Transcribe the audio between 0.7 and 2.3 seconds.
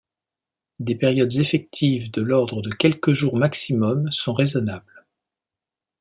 Des périodes effectives de